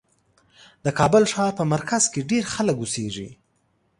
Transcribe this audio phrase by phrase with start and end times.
[0.85, 3.29] د کابل ښار په مرکز کې ډېر خلک اوسېږي.